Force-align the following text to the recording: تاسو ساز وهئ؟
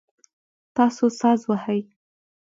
تاسو 0.75 1.05
ساز 1.19 1.41
وهئ؟ 1.49 1.79